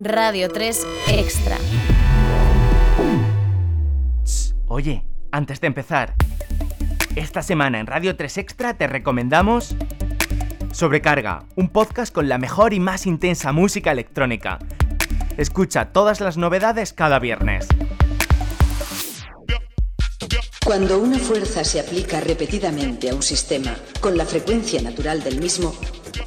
[0.00, 1.56] Radio 3 Extra.
[4.66, 6.14] Oye, antes de empezar,
[7.16, 9.76] esta semana en Radio 3 Extra te recomendamos
[10.72, 14.58] Sobrecarga, un podcast con la mejor y más intensa música electrónica.
[15.36, 17.68] Escucha todas las novedades cada viernes.
[20.64, 25.74] Cuando una fuerza se aplica repetidamente a un sistema con la frecuencia natural del mismo,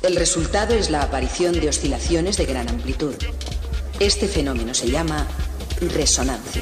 [0.03, 3.15] el resultado es la aparición de oscilaciones de gran amplitud.
[3.99, 5.25] Este fenómeno se llama
[5.81, 6.61] resonancia.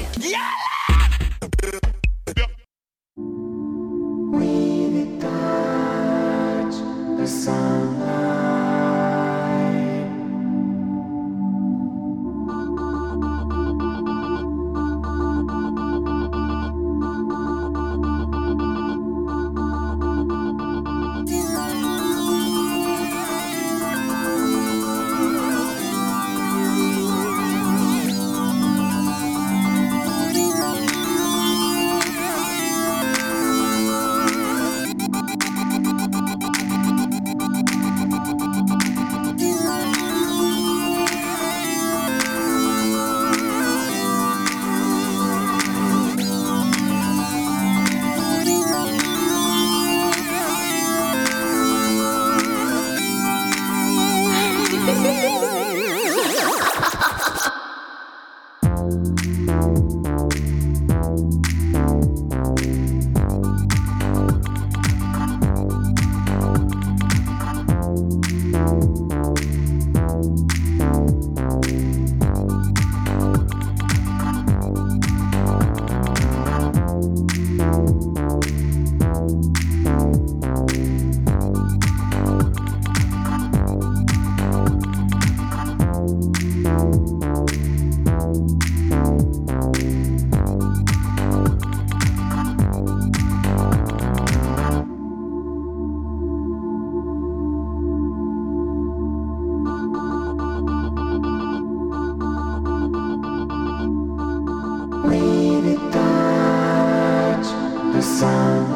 [108.16, 108.75] sun.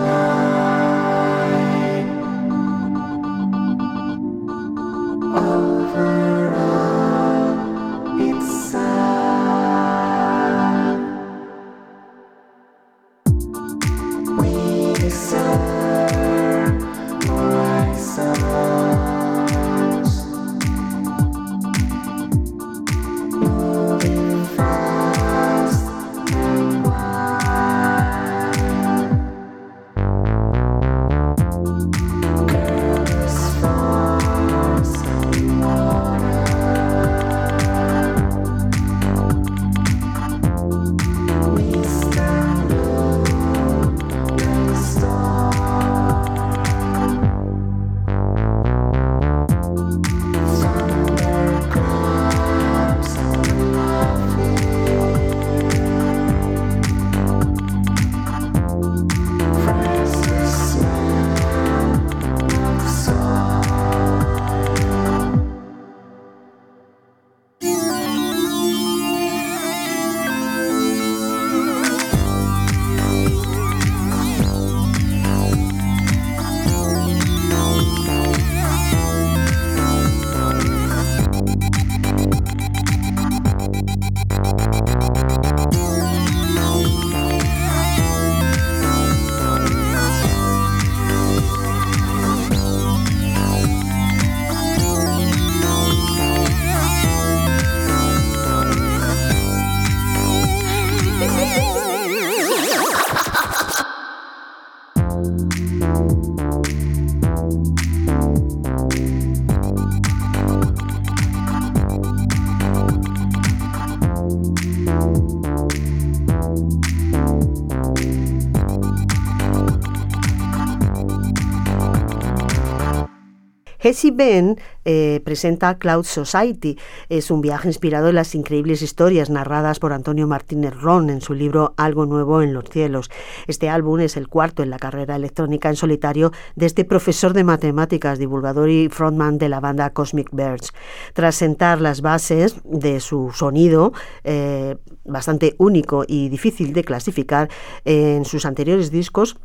[123.90, 126.78] Jessie Ben eh, presenta Cloud Society.
[127.08, 131.34] Es un viaje inspirado en las increíbles historias narradas por Antonio Martínez Ron en su
[131.34, 133.10] libro Algo Nuevo en los Cielos.
[133.48, 137.42] Este álbum es el cuarto en la carrera electrónica en solitario de este profesor de
[137.42, 140.72] matemáticas, divulgador y frontman de la banda Cosmic Birds.
[141.12, 143.92] Tras sentar las bases de su sonido,
[144.22, 147.48] eh, bastante único y difícil de clasificar,
[147.84, 149.36] en sus anteriores discos,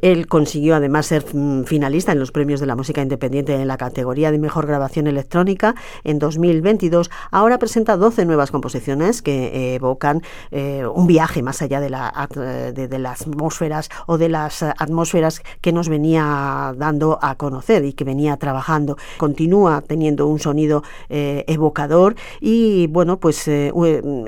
[0.00, 3.76] Él consiguió además ser mm, finalista en los premios de la música independiente en la
[3.76, 5.74] categoría de mejor grabación electrónica
[6.04, 7.10] en 2022.
[7.30, 12.28] Ahora presenta 12 nuevas composiciones que evocan eh, un viaje más allá de, la,
[12.74, 18.04] de, las atmósferas o de las atmósferas que nos venía dando a conocer y que
[18.04, 18.96] venía trabajando.
[19.18, 23.72] Continúa teniendo un sonido eh, evocador y bueno, pues eh,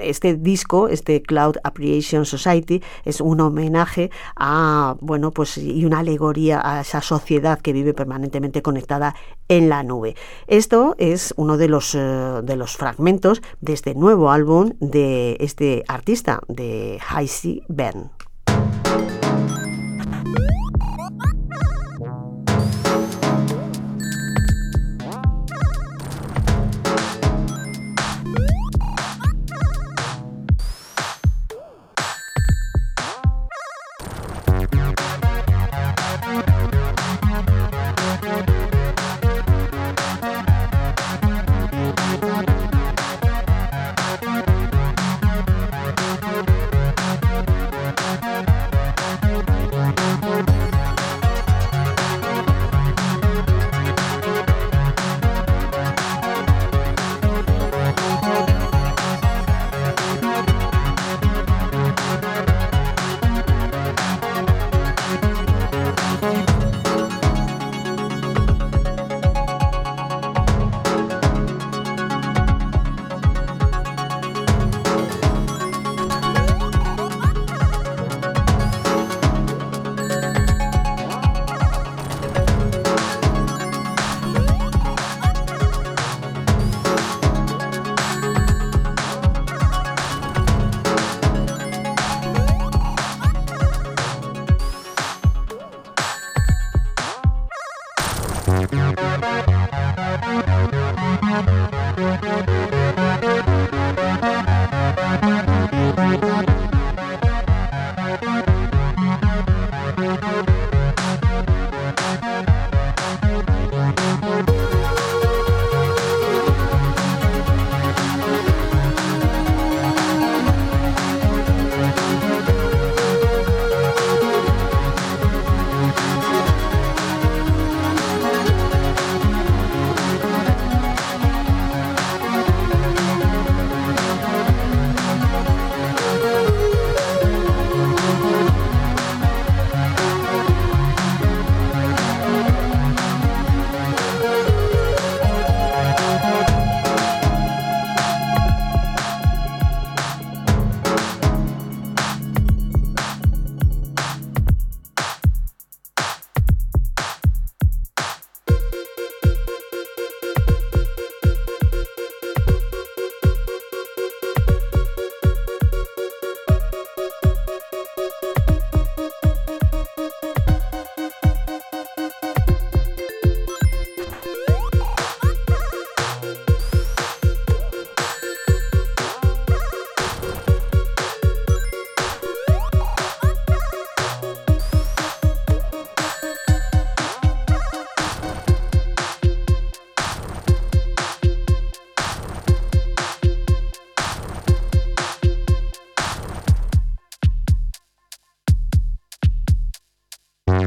[0.00, 6.60] este disco, este Cloud Appreciation Society, es un homenaje a, bueno, pues y una alegoría
[6.62, 9.14] a esa sociedad que vive permanentemente conectada
[9.48, 10.16] en la nube.
[10.46, 11.98] Esto es uno de los, eh,
[12.42, 18.10] de los fragmentos de este nuevo álbum de este artista, de Heisey Ben.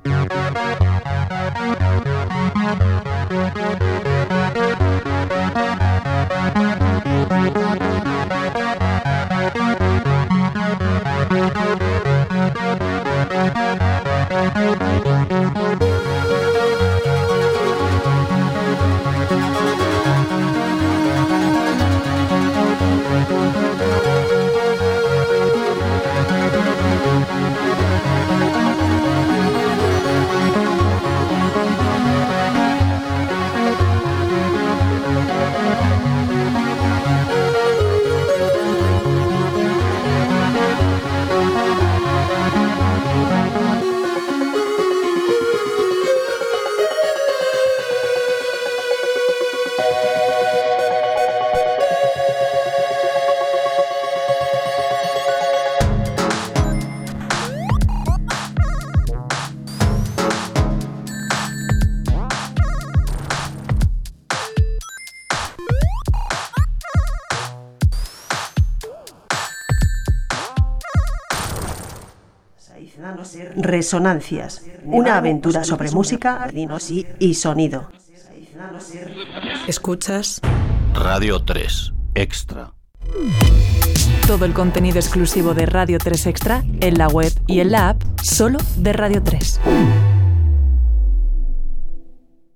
[0.08, 0.37] Yeah.
[73.68, 76.50] Resonancias, una aventura sobre música
[77.20, 77.90] y sonido.
[79.68, 80.40] Escuchas
[80.94, 82.72] Radio 3 Extra.
[84.26, 88.02] Todo el contenido exclusivo de Radio 3 Extra en la web y en la app
[88.24, 89.60] solo de Radio 3.